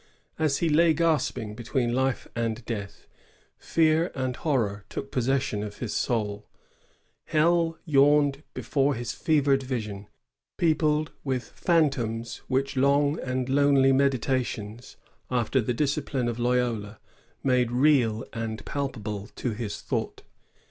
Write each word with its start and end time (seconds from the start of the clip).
As 0.39 0.57
he 0.57 0.69
lay 0.69 0.95
gasping 0.95 1.53
between 1.53 1.93
life 1.93 2.27
and 2.35 2.65
death, 2.65 3.05
fear 3.59 4.11
and 4.15 4.35
horror 4.35 4.83
took 4.89 5.11
posses 5.11 5.43
sion 5.43 5.61
of 5.61 5.77
his 5.77 5.93
soul. 5.93 6.47
Hell 7.25 7.77
yawned 7.85 8.41
before 8.55 8.95
his 8.95 9.11
fevered 9.13 9.61
vision, 9.61 10.07
peopled 10.57 11.11
with 11.23 11.49
phantoms 11.51 12.37
which 12.47 12.75
long 12.75 13.19
and 13.19 13.47
lonely 13.47 13.91
meditations, 13.91 14.97
after 15.29 15.61
the 15.61 15.71
discipline 15.71 16.27
of 16.27 16.39
Loyola, 16.39 16.99
made 17.43 17.69
real 17.69 18.25
and 18.33 18.65
palpable 18.65 19.27
to 19.35 19.51
his 19.51 19.81
thought. 19.81 20.23